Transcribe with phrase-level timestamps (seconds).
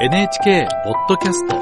[0.00, 1.58] NHK ポッドキャスト。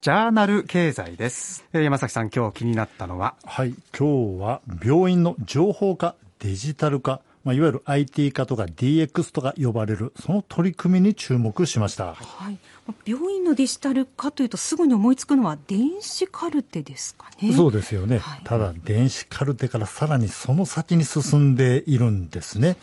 [0.00, 1.66] ジャーナル経済です。
[1.74, 12.14] えー山崎さん、今日気になったのは、はい、今日は病院の情報化、デジタル化、まあ、いわゆる IT 化とか DX とか呼ばれる、その取り組みに注目しました。
[12.14, 12.58] はい、
[13.06, 17.52] 病院のデジタル化というとすぐに思いつくのは電子カルテですかね。
[17.54, 22.76] そうですよね、はいただ、電子カルテからさらにその先に進んでいるんですね。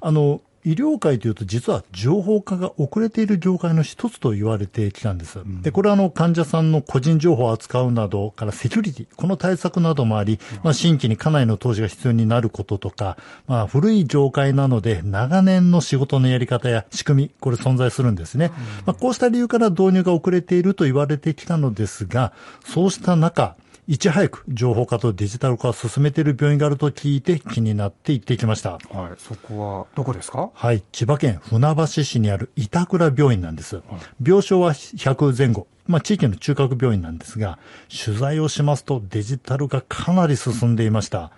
[0.00, 5.38] あの医療界というと、実は情報化が遅れている業界の一つと言われてきたんです。
[5.62, 13.16] で、これはあの患者さんの個人情報を扱うなどからセキュリティ、この対策などもあり、まあ、新規にかなりの投資が必要になることとか、
[13.46, 18.50] まあ、古い業界なので長年の仕事のやり方や仕組み、これ存在するんですね。
[18.86, 22.32] まあ、こうした理由から導入が遅れていると言われてきたのですが、
[22.64, 23.54] そうした中、
[23.88, 28.72] いち早く情報化とデジタル化を進めている病院があると聞いて気になって行ってきました。
[28.72, 28.80] はい、
[29.16, 30.50] そこはどこですか？
[30.52, 33.82] はい、千葉県船橋市にある板倉病院なんです。
[34.20, 35.68] 病床は100前後。
[35.86, 37.60] まあ、地域の中核病院なんですが、
[38.04, 41.30] 取材をしますとデジタルがかなり進んでいました。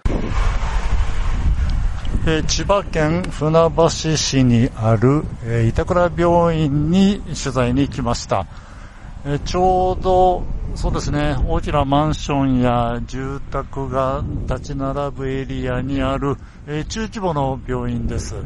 [2.26, 8.46] えー千葉県船橋市にある、えー板倉病院に取材に来ました。
[9.26, 10.42] えちょうど、
[10.76, 18.36] そうですね、大きなマンションや住宅が立ち並ぶエリアにある、え中規模の病院です。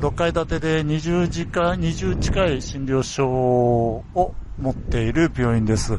[0.00, 5.98] 6階建てで20時間、20近い診療所を持っている病院です。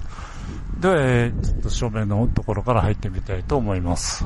[0.79, 4.25] では、えちょっと正面のところから入ってみたいと思います。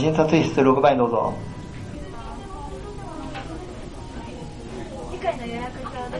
[0.00, 1.34] 診察室6番どうぞ。
[5.10, 6.19] 次回の予約表で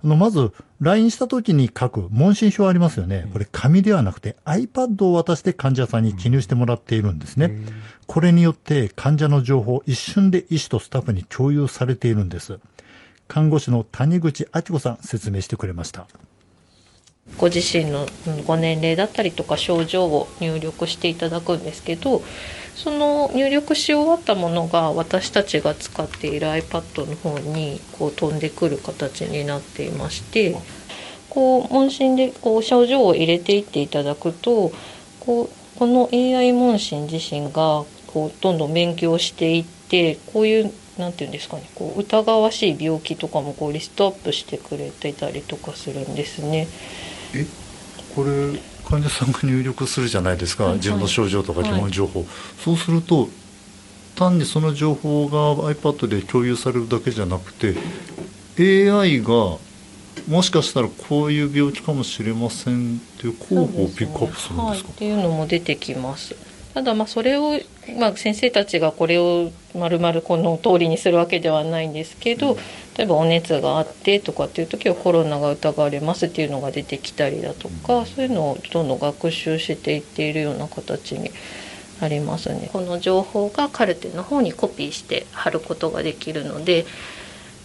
[0.00, 3.28] あのまず、LINE した時に書く問診票ありますよね。
[3.32, 7.50] これ紙ではなくて iPad を渡して患者さんに記入してもらっているんですね。
[8.06, 12.60] これによって患者の情報を一瞬で医師とスタッフに共有されているんです。
[13.26, 16.06] 看護師の谷口明子さん説明してくれました。
[17.36, 22.22] ご自身のうんご年齢だったりとか症状を入力していただくんですけど
[22.78, 30.56] その入力し終わったものが私たちが使っている iPad の方にこう飛んでくる形になっていまして
[31.28, 34.72] こう問診でこう症状を入れていっていただくと
[35.18, 46.68] こうこの AI 問診自身がこうどんどん勉強していってこういうなんていうんですかねこう疑わしい病気とかもこうリストアップしてくれていたりとかするんですね。
[47.34, 47.46] え
[48.14, 48.58] これ
[48.88, 50.74] 患者さんが入力するじゃないですか、はい。
[50.74, 51.70] 自分の症状とかはい。
[51.70, 52.26] 基本情報、
[52.64, 53.28] そうすると
[54.18, 57.76] 単にその情報が iPad で共有されるだけじゃなくて
[58.58, 59.58] AI が
[60.26, 66.34] もしかしたらこういう病気かもしれませんっていう候補をピックアップするんはい、ですかっていうのも出てきます
[66.78, 67.58] ただまあそれを、
[67.98, 72.56] まあ、先生たちがこれをまるまるこの通りにするわけではないんですけど
[72.96, 81.32] 例えばお熱があってとかっていう時はコロナが疑われますっていうのが出てきたりだとかそういうのをどんどん学習していっているような形に
[82.00, 82.70] なりますね。
[82.72, 86.86] この情報がカルテの方にコピーして貼ることができるので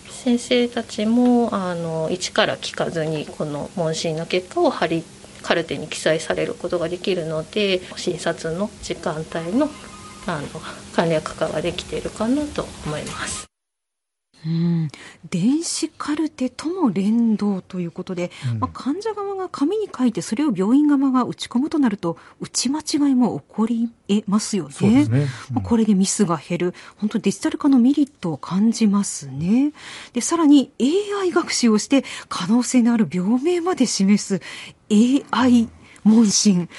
[0.10, 5.04] 先生たちもあの一から聞かずにこの問診の結果を貼り
[5.44, 9.70] カルテに記載されることができるので診察の時間帯の
[10.26, 10.48] あの
[10.96, 13.53] 簡略化ができているかなと思います。
[14.46, 14.90] うん、
[15.30, 24.74] 電子カルテとも連動ということで、まあ、患者側が紙に書いてそれを病院側が打ち込むとなると打ち間違いも起こりえますよね。
[24.74, 25.28] そうですね。
[25.52, 26.74] まあこれでミスが減る。
[26.98, 29.72] 本当にデジタル化のメリットを感じますね。
[30.14, 34.42] でさらに AI 学習をして可能性のある病名まで示す
[34.92, 35.70] AI
[36.04, 36.70] 問診。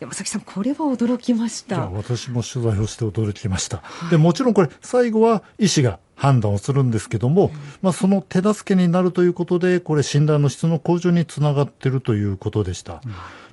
[0.00, 1.88] 山崎さんこれは驚きました。
[1.88, 7.50] 私も取材をして驚きました、でもちろんこれ最後は医師が判断をするんですけども、
[7.82, 13.02] まあ、その手助けになるということでこれ診断の質の向上につながっているということでした、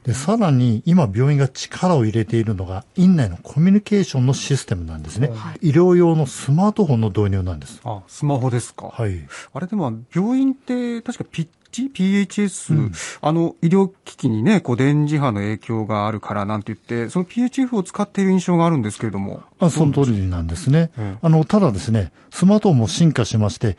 [0.04, 7.82] でさらに今病院が力を入れているのが院内のコミュニケーションのシステムなんですね、医療用のスマートフォンの導入なんです。
[7.86, 8.90] あ、スマホですか。
[8.94, 9.28] はい。
[9.52, 19.44] あれでも、病院って確かピッチ PHS、あの、医療機器にね、こう、電磁波の影響があるからなんて言って、その PHF を使っている印象があるんですけれども。
[19.60, 20.92] あその通りなんですね。
[20.98, 23.78] うんあの、ただですね、スマートフォンも進化しまして、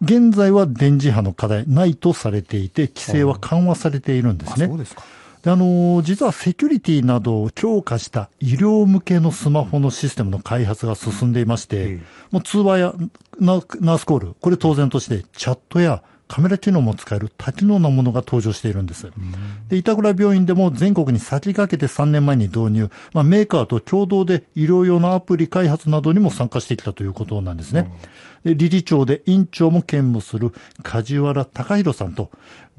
[0.00, 4.66] 現在は電磁波の課題ないとされていて、規制は緩和されているんですね。
[4.66, 5.02] あ、そうですか。
[5.42, 12.94] であのー実はセキュリティなどを強化した医療向けのスマホのシステムの開発が進んでいまして、ええもう通話や
[13.40, 19.12] ナナースコール、これ当然としてチャットやカメラ機能も使える多機能なものが登場しているんです。
[19.68, 27.92] で、板倉病院でも全国に先駆けて3年前に導入、まあ、メーカーと共同で医療用のアプリ開発などにも参加してきたということなんですね。
[28.44, 32.30] で理事長で院長も兼務する梶原隆弘さんと、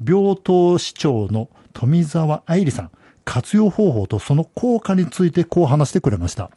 [0.04, 2.90] 病棟市長の富澤愛理さん、
[3.24, 6.50] 活用方法とその効果についてこう話してくれました。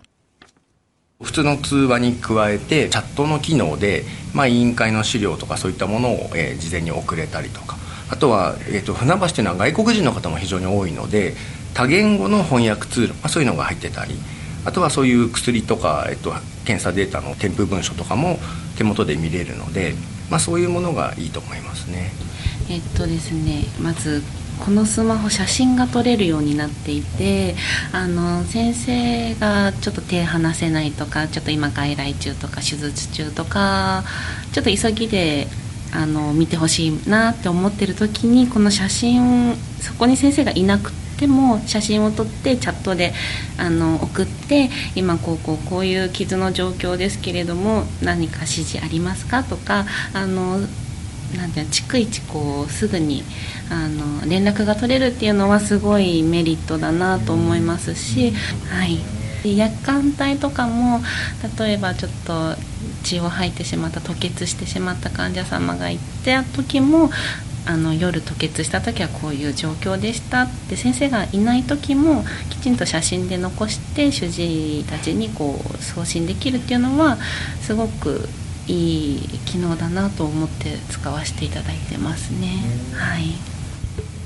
[1.21, 4.03] 普通の通話に加えてチャットの機能で、
[4.35, 7.77] まあ、委員会の資料とかそういったものを、えー事前に送れたりとか
[8.09, 11.33] あとは、えー、と船橋というのは外国人の方も非常に多いので
[11.73, 14.15] 多言語の翻訳ツール、まあ、そういうのが入ってたり
[14.65, 16.31] あとはそういう薬とか、えー、と
[16.65, 18.37] 検査データの添付文書とかも
[18.77, 19.93] 手元で見れるので、
[20.29, 22.11] まあ、そういうものがいいと思いますね。
[22.69, 24.21] えっとですねまず
[24.63, 27.55] このスマホ写真が撮れるようになっていて
[27.91, 34.03] あの先生がちょっと手離せないとかちょっと今外来中とか手術中とか
[34.51, 35.47] ちょっと急ぎで
[35.93, 43.13] あの見てほしいなって思ってる時にこの写真そこに先生がいなくても写真を撮ってチャットで
[43.57, 50.59] あの送って今こうこうこういう傷の状況ですけれども何か指示ありますかとかあの
[51.35, 53.23] なんて逐一こうすぐに
[53.69, 58.31] あの連絡が取れるっていうのはすごいメリットだなと思いますし、
[58.69, 58.99] はい、
[59.43, 61.01] で夜間帯とかも
[61.57, 62.55] 例えばちょっと
[63.03, 67.09] 血を吐いてしまった吐血してしまった患者様がいた時も
[67.65, 77.17] あの夜吐血した時はこういう状況でしたって先生がいない時もきちんと写真で残して主治医たちにこう送信できるっていうのは
[77.61, 78.29] すごく
[78.67, 82.63] いい機能だなと思って使わせていただいてますね。
[82.93, 83.33] はい。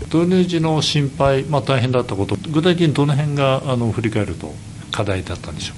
[0.06, 4.54] 導入時の心配、まあ、大変だったこと具体的にどの辺があの振り返ると
[4.92, 5.74] 課題だったんでしょ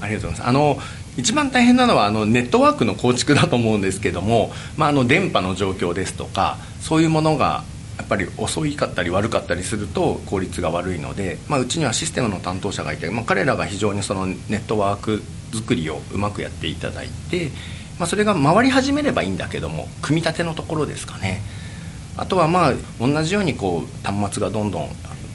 [0.00, 0.02] う？
[0.02, 0.48] ありがとうございます。
[0.48, 0.78] あの
[1.18, 7.64] 一番大変なのはあのネットワークの構築だと思うんですけども、まあ、あの電波の状況ですとかそういうものが
[7.98, 15.22] やっぱり遅いかったり悪かったりすると効率が悪いので、まあ、うちにはシステムの担当者がいて、まあ、彼らが非常にそのネットワーク
[15.52, 17.50] 作りをうまくやっていただいて、
[18.00, 21.42] まあ、それが回り始めればいいんだけども組み立てのところですかね。
[22.16, 24.88] あとはまあ同じようにこう端末がどんどん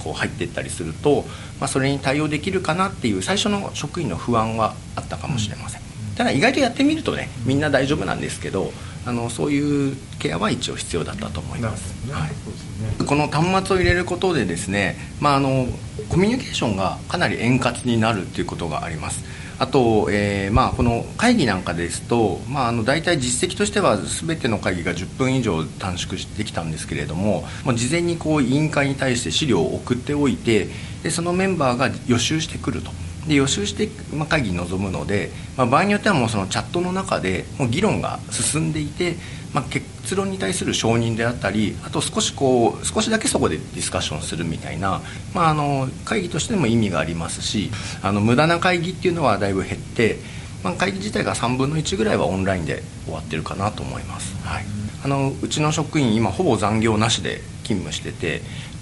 [0.04, 1.26] こう入っていったりすると、
[1.60, 5.82] まあ、それに対応できるかなっていう最初の職員の不安はあったかもしれません、
[6.16, 8.72] ただ意外とやってみるとねみんな大丈夫なんですけど
[9.06, 11.94] あのそういうケアは一応必要だったと思います。
[12.12, 15.68] はい、この端末を入れることでですね、まあ、あの
[16.10, 19.24] コミュニケーションがかなり円滑になるっていうことがあります
[19.58, 30.68] あと、えーまあ、この会議なんかですと、まあ、あの大体実績としては全ての会議が10分以上短縮してきたんですけれども、まあ、事前にこう委員会に対して資料を送っておいて
[31.04, 32.92] でそのメンバーが予習してくると。
[33.28, 39.16] で予習して、まあ、会議に臨むので、まあ、場合によってはもうそのチャットの中でもう議論が進んでいて、
[39.56, 45.00] まあ、結論に対する承認であったりあと少しこう少しだけそこでディスカッションするみたいな、
[45.34, 47.72] まあ、あの会議としても意味がありますし
[48.04, 50.18] あの無駄な会議っていうのはだいぶ減って、
[50.62, 54.66] まあ、会議自体が3分の1ぐらいはオンラインで終わってるかなと思います、はい、
[55.06, 58.42] あのうちの職員今ほぼ残業なしで勤務してて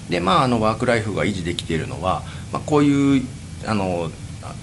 [0.10, 3.28] で、まあ、あのワークライフが維持できているのは、まあ、こういう
[3.68, 4.10] あの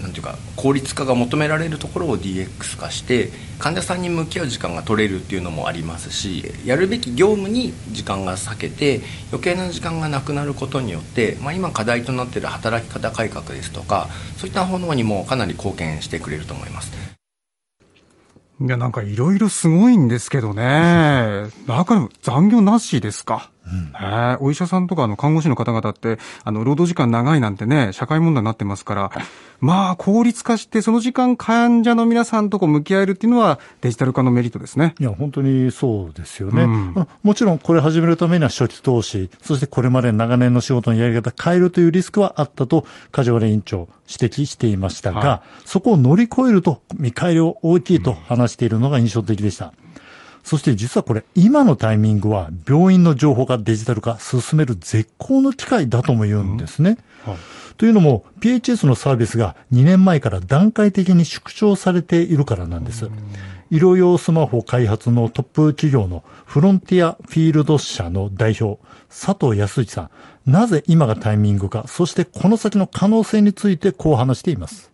[0.00, 16.92] なんていうか効率化が求められるところを DX 化して患者さんに向き合う時間が取れるっていうのもありますしやるべき業務に時間が割けて余計な時間がなくなることによって、まあ、今課題となっている働き方改革ですとかそういったものにもかなり貢献してくれると思います。
[18.62, 21.46] いや、なんかいろいろすごいんですけどね。
[21.66, 23.50] だから残業なしですか？
[23.70, 29.10] ねお医者さんとかあの看護師の方々って、あの、労働時間長いなんてね、社会問題になってますから、
[29.60, 34.94] まあ、効率化して、その時間患者の皆さんとこう向き合えるっていうのはデジタル化のメリットですね。
[34.98, 36.62] いや、本当にそうですよね。
[36.62, 49.72] うんまあもちろんこれ始めるためには初期投資、そしてこれまで長年の仕事のやり方変えるというリスクはあったと、梶原委員長指摘していましたが、はそこを乗り越えると見返りは大きいと話しているのが印象的でした。
[50.42, 56.98] そして実はこれ、今のタイミングは病院の情報がデジタル化進める絶好の機会だとも言うんですね。
[57.76, 63.08] というのも、PHS のサービスが2年前から段階的に縮小されているからなんです。
[63.70, 70.10] 医療用スマホ開発のトップ企業のフロンティアフィールド社の代表、佐藤康一さん。
[70.50, 74.90] なぜ今がタイミングか、そしてこの先の可能性についてこう話しています。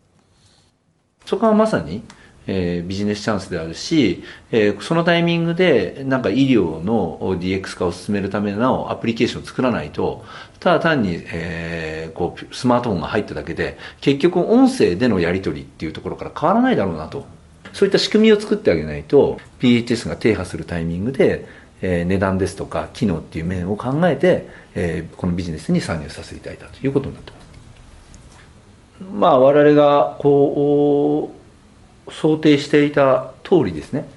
[1.24, 2.02] そこはまさに、
[2.46, 10.24] えービジネスチャンスであるし、えーそのタイミングでなんか医療の DX 化を進めるためのアプリケーションを作らないと、
[10.60, 17.26] ただ単に、えーこうスマートフォンが入っただけで、結局音声でのやり取りっていうところから変わらないだろうなと。
[17.72, 21.46] そういった仕組みを作ってあげないと、PHS が停波するタイミングで、
[21.82, 27.46] えー値段ですとか機能っていう面を考えて、えーこのビジネスに参入させていただいたということになってます。
[29.12, 31.35] まあ、我々がこう
[32.08, 34.08] 想定していた通りですね、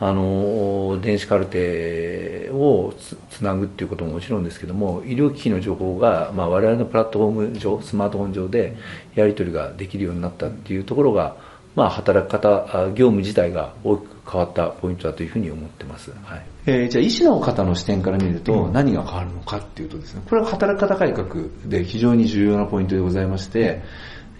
[0.00, 8.76] あの電子カルテをつつなぐっていうことももちろんですけども、医療機器の情報が、まあ、我々のプラットフォーム上、スマートフォン上で
[9.14, 11.36] やり取りができるようになったっていうところが、
[11.76, 16.10] まあ、働き方、あ業務自体が大きく変わったポイントだというふうに思ってます。
[16.24, 16.42] はい。
[16.66, 21.26] えーじゃあ、医師の方の視点から見ると、何が変わるのかっていうとですね、これは働き方改革
[21.66, 23.82] で非常に重要なポイントでございまして、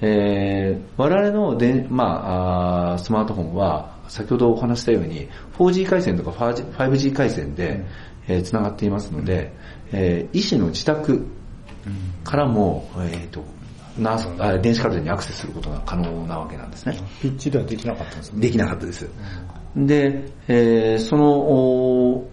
[0.01, 5.29] えー我々ので、まあ、スマートフォンは、先ほどお話ししたように、
[5.59, 7.85] 4G 回線とか 5G 5G 回線で、
[8.29, 9.53] えー繋がっていますので、
[9.93, 11.27] えー医師の自宅
[12.25, 13.45] からも、えーと
[13.99, 16.97] ナースあ電子カルテにアクセスすることが可能なわけなんですね。
[17.21, 18.41] ピッチではできなかったんですね。
[18.41, 19.09] できなかったです。
[19.77, 22.31] で、えーその、お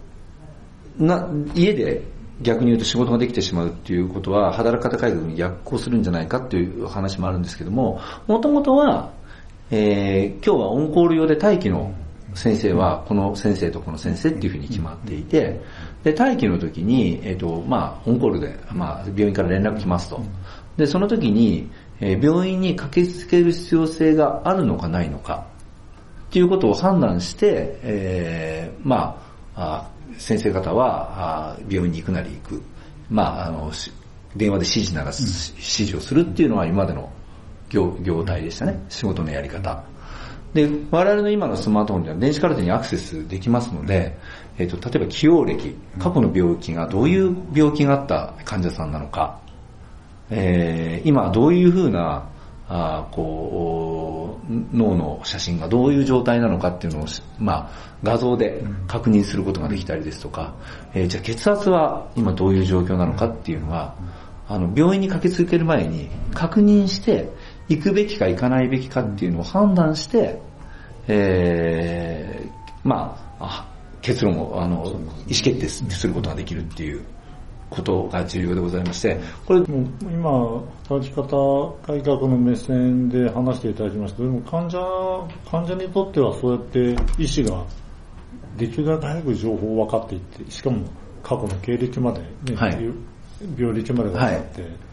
[0.98, 2.02] な、家で
[2.40, 9.10] 逆に言うと仕事ができてしまうっていうことは、働き方改革に逆行するんじゃないかっていう話もあるんですけども、もともとは、
[9.70, 11.92] えー今日はオンコール用で待機の
[12.34, 15.60] 先生は、この先生とこの先生っていうふうに決まっていて、
[16.04, 20.20] で、待機の時に、えっ、と、まあ、オンコールで、まあ、病院から連絡来ますと。
[20.76, 21.68] で、その時に、
[22.00, 25.46] えー病院に駆けつける必要性があるのかないのか、
[26.28, 29.20] っていうことを判断して、えーま
[29.56, 32.62] あ、あ先生方はあ病院に行くなり行く。
[33.10, 33.92] まあ、あの、し
[34.36, 37.10] 電話で指示ならす、指示をするっていうのは今までの
[37.70, 38.84] 業業態でしたね。
[38.88, 39.82] 仕事のやり方。
[40.54, 44.16] で、我々の今のスマートフォンでは電子カルテにアクセスできますので、
[44.58, 49.40] えっ、と、例えば起用歴、過去の病気がどういう病気があった患者さんなのか、
[50.30, 52.28] えー今どういうふうな、
[52.68, 57.06] あこう、脳の写真がどういう状態なのかっていうのを、
[57.38, 60.54] まあ、画像で確認することができたりですとか、
[60.94, 63.94] えーじゃあ血圧は今どういう状況なのかっていうのが、
[64.48, 67.30] あの、病院に駆けつける前に確認して、
[67.68, 70.40] 行くべきか行かないべきかっていうのを判断して、
[71.06, 72.50] えー
[72.84, 73.66] ま、あ
[74.02, 77.04] 結論を、あの、意思決定することができるっていう
[77.70, 84.78] ことが重要でございまして、これ、もう今、働き方改革の目線で話していただきましたでも患者、
[85.50, 87.64] 患者にとってはそうやって医師が
[88.56, 90.86] できるだけ早く情報を分かっていって、しかも
[91.22, 92.78] 過去の経歴まで、ねはい
[93.56, 94.88] 病歴まで分かって、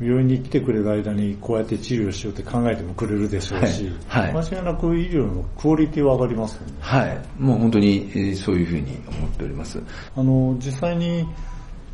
[0.00, 6.72] 病院に来てくれる間にこうやって治療しようって考えてもくれるでしょうし、はいはい間違いなく医療のクオリティは上がりますよね。
[6.80, 7.20] はい。
[7.38, 9.82] もう本当にえーそういうふうに思っております。
[10.16, 11.26] あの、実際に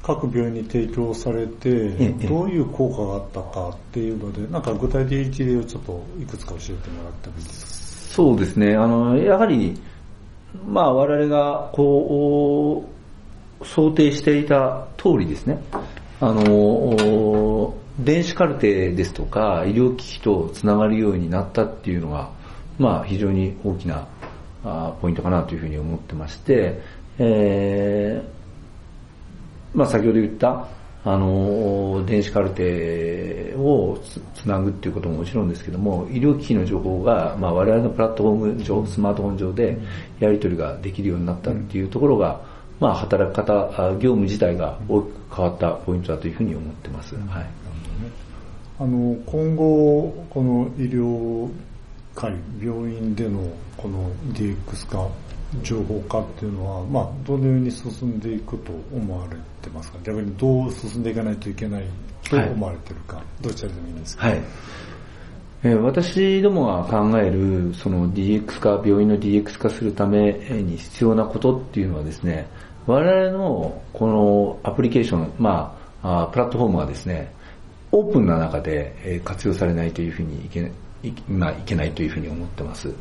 [0.06, 8.76] 各病院に提供されて、ええどういう効果があったかっていうので、なんか具体的な事例をちょっといくつか教えてもらってもいいですそうですね。
[8.76, 9.80] あの、やはり、
[10.66, 12.86] まあ我々が、こ
[13.60, 15.58] う、想定していた通りですね。
[16.20, 22.28] あの、電子カルテですとか、医療機器とつながるようになったっていうのが、
[22.78, 24.06] まあ非常に大きな
[24.64, 26.82] あポイントかなというふうに思ってまして、
[27.18, 28.43] えー
[29.74, 30.66] まあ先ほど言った、
[31.04, 39.76] あの、電子カルテをつつなぐっていうことももちろんですけども、医療機器の情報が、まあ我々のプラットフォーム上、スマートフォン上で
[40.18, 42.40] やり取りができるようになったっていうところが、
[42.80, 47.14] まあ働き方、あ業務自体が大きく変わったポイントだというふうに思ってます。
[47.16, 47.46] はい。
[48.78, 51.50] あの、今後、この医療
[52.14, 53.40] 界、病院での
[53.76, 55.06] この DX 化、
[55.62, 59.98] 情報化っていうのは、まあ、どのように進んでいくと思われてますか？
[60.02, 61.84] 逆にどう進んでいかないといけない
[62.28, 64.26] と思われてるか、どちらでもいいんですか？
[64.28, 64.42] はい。
[65.62, 72.46] えー私どもが考える、その DX 化、病院の DX 化するために必要なことっていうのはですね、
[72.86, 77.32] 我々のこのアプリケーション、まあ、あープラットフォームがですね、
[77.92, 80.70] オープンな中でえー活用されないというふうにいけい
[81.28, 82.92] まあ、いけないというふうに思ってます。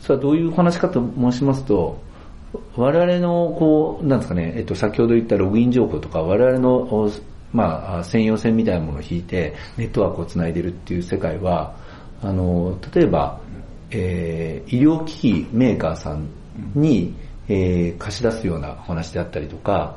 [0.00, 2.00] それはどういう話かと申しますと、
[2.76, 7.10] 我々の、こう、なんですかね、えっと、先ほど言ったログイン情報とか、我々の、
[7.52, 11.74] まあ、専用線みたいなものを引いて、ネットワークをつないでるっていう世界は、
[12.22, 13.40] あの、例えば、
[13.92, 16.28] えー医療機器メーカーさん
[16.74, 17.14] に、
[17.48, 19.96] えー貸し出すようなお話であったりとか、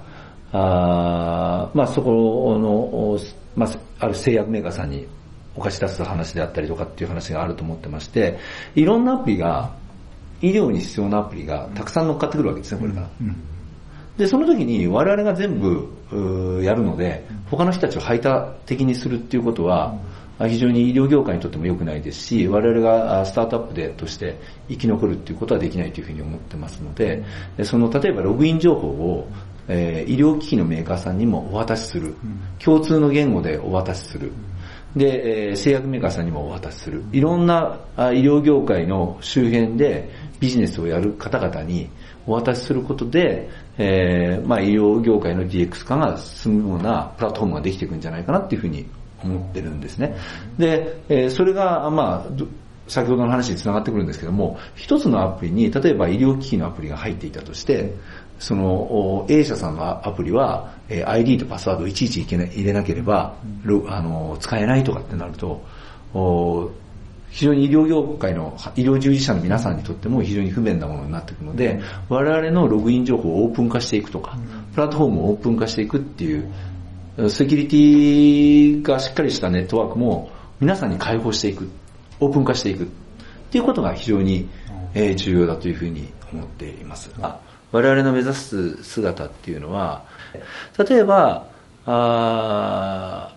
[0.52, 3.20] あまあ、そこの、
[3.56, 5.08] まあ、ある製薬メーカーさんに
[5.56, 8.40] お貸し出す話であったりとかっていう話があると思ってまして、
[8.76, 9.76] いろんなアプリが、
[10.42, 13.10] 医療に必要なアプリがたくさん乗っかってくるわけですね、これから。
[14.18, 19.96] で、その時に我々が全部やるので、他の人たちを排他的にするっていうことは、
[20.40, 27.24] 非常に医療業界にとっても良くないですし、我々がスタートアップでとして生き残るっていうことはできないというふうに思ってますので、
[27.64, 29.28] その例えばログイン情報を
[29.68, 32.16] えー、医療機器のメーカーさんにもお渡しする。
[32.60, 34.32] 共通の言語でお渡しする。
[34.96, 37.04] で、え、製薬メーカーさんにもお渡しする。
[37.12, 40.10] いろんな医療業界の周辺で
[40.40, 41.90] ビジネスをやる方々に
[42.28, 48.86] お渡しすることで、えー、まあ医療業界の DX 化が進むようなプラットフォームができていくんじゃないかなっていうふうに
[49.24, 50.16] 思ってるんですね。
[50.58, 52.44] で、えー、それが、まあ、
[52.88, 57.94] 先ほどの話につながってくるんですけども、一つのアプリに、例えば医療機器のアプリが入っていたとして、
[58.44, 63.36] その A 社さんのアプリは、え ID とパスワードをいちいち入れなければ、
[63.88, 65.64] あの使えないとかってなると、
[67.30, 74.38] 非常に医療業界の医療従事者の皆さんにとっても非常に不便なものになっていくので、我々のログイン情報をオープン化していくとか、
[74.74, 76.52] プラットフォームをオープン化していくっていう、
[77.30, 81.70] セキュリティがしっかりしたネットワークも皆さんに開放していく、
[82.20, 82.88] オープン化していくっ
[83.52, 84.50] ていうことが非常に
[85.16, 87.10] 重要だというふうに思っています。
[87.74, 90.04] 我々の目指す姿っていうのは、
[90.78, 91.48] 例えば、
[91.86, 93.34] あ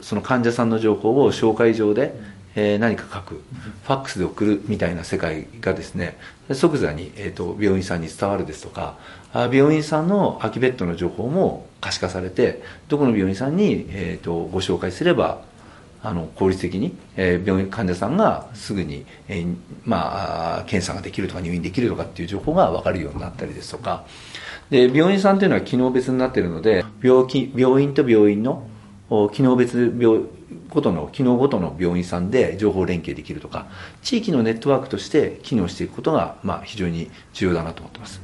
[0.00, 2.14] その患者さんの情報を紹介状で、
[2.56, 6.16] えー、何か書く、ファックスで送るみたいな世界がですね、
[6.52, 8.96] 即座に、えーと、病院さんに伝わるですとか、
[9.34, 15.42] あ病院さんの空きベッドの情報も可視化されて、どこの病院さんに、えーとご紹介すれば
[16.04, 24.04] あの効率的に、えー、病院患者さんがすぐに、えー、まあ、検査ができるとか入院できるとかっていう情報が分かるようになったりですとか
[24.68, 28.68] で病院さんというのは機能別になっているので病気病院と病院の
[29.32, 30.20] 機能別病
[30.68, 33.66] ごとの機能ごとの病院さんで情報連携できるとか
[34.02, 38.20] 地域のネットワークとして機能していくことが、まあ、非常に重要だなと思ってます。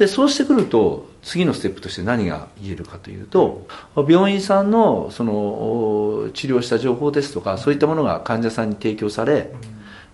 [0.00, 3.66] でそうしてくると次のステップとして何が言えるかというと
[4.08, 9.52] 病院さんのその治療した情報ですとかそういったものが患者さんに提供され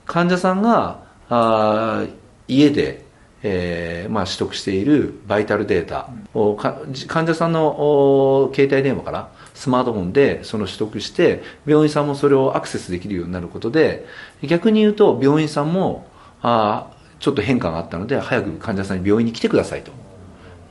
[0.04, 2.04] 患者さんがあ
[2.48, 3.04] 家で、
[3.44, 14.04] えーまあ、取得しているバイタルデータを患者さんの携帯電話からスマートフォンでその取得して病院さんもそれをアクセスできるようになることで
[14.42, 16.08] 逆に言うと病院さんも
[16.42, 19.92] あちょっと変化があったので早く患者さんに病院に来てくださいと。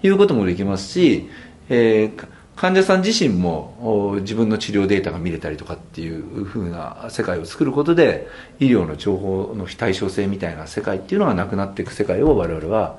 [0.03, 1.29] いうこともできますし、
[1.69, 8.27] えー、患者さん自身も自分の治療データが見れたりとかっていうふうな世界を作ることで
[8.59, 12.97] 医療の情報の非対称性みたいな世界っていうのがなくなっていく世界を我々は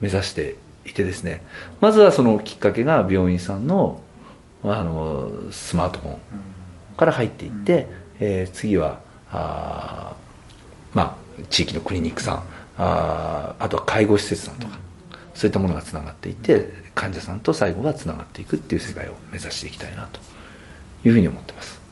[0.00, 1.42] 目指していてですね。
[1.80, 4.00] まずはそのきっかけが病院さんの
[4.64, 6.18] あのスマートフォン
[6.96, 7.86] から入っていって、
[8.18, 10.14] えー、次はあ
[10.92, 12.42] まあ地域のクリニックさん
[12.78, 14.78] ああとは介護施設さんとか、
[15.34, 20.20] そういったものがつながっていって患者さんと最後がつながっていくっていう世界を目指していきたいなと
[21.04, 21.86] いうふうに思ってます。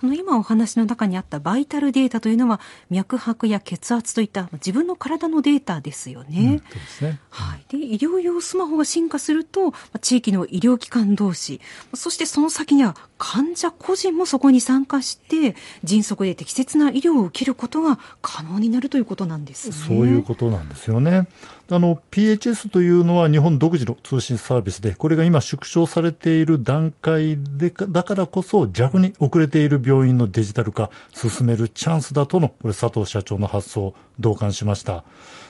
[0.00, 6.62] あの今お話の中にあったバイタルデータというのは脈拍や血圧といった自分の体のデータですよね。
[7.02, 11.60] うん、ねはい、で医療用スマホが進化すると地域の医療機関同士
[11.94, 19.74] そしてその先には患者個人もそこに参加して迅速で適切な医療を受けることが可能になるということなんですね。
[19.74, 21.26] そういうことなんですよね。
[21.70, 35.04] あの、PHS というのは日本独自の通信サービスで、これが今縮小されている段階で、だからこそ逆に遅れている病院のデジタル化進めるチャンスだとの、これ佐藤社長の発想、同感しました。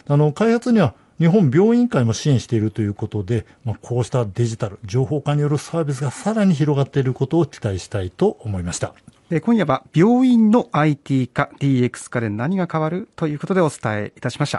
[0.08, 8.94] あの、開発には日本病院会も支援しているということで、まあ、こうしたデジタル、情報化によるサービスがさらに広がっていることを期待したいと思いました。
[9.42, 14.56] 今夜は病院の IT 化、DX 化で何が変わるということでお伝えいたしました。